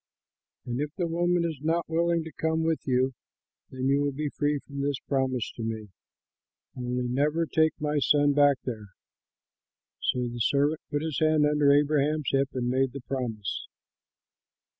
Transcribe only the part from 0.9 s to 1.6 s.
the woman is